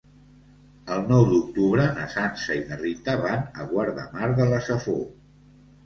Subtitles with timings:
[0.95, 5.03] El nou d'octubre na Sança i na Rita van a Guardamar de la Safor.